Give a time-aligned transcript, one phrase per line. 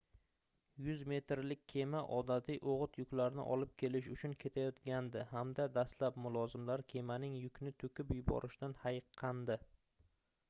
[0.83, 7.75] 100 metrlik kema odatiy oʻgʻit yuklarni olib kelish uchun ketayotgandi hamda dastlab mulozimlar kemaning yukni
[7.85, 9.59] toʻkib yuborishidan hayiqqandi